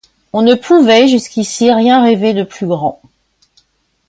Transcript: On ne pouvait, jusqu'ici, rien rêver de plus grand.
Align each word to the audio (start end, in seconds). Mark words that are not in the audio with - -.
On 0.33 0.41
ne 0.41 0.55
pouvait, 0.55 1.07
jusqu'ici, 1.07 1.71
rien 1.71 2.01
rêver 2.03 2.33
de 2.33 2.41
plus 2.41 2.65
grand. 2.65 3.03